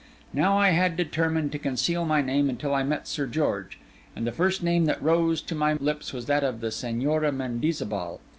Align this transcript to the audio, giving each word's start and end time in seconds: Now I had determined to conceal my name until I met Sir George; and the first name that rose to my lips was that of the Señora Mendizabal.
Now 0.33 0.57
I 0.57 0.69
had 0.71 0.97
determined 0.97 1.51
to 1.51 1.59
conceal 1.59 2.05
my 2.05 2.23
name 2.23 2.49
until 2.49 2.73
I 2.73 2.81
met 2.81 3.07
Sir 3.07 3.27
George; 3.27 3.77
and 4.15 4.25
the 4.25 4.31
first 4.31 4.63
name 4.63 4.85
that 4.85 4.99
rose 4.99 5.43
to 5.43 5.53
my 5.53 5.73
lips 5.73 6.11
was 6.11 6.25
that 6.25 6.43
of 6.43 6.59
the 6.59 6.69
Señora 6.69 7.31
Mendizabal. 7.31 8.19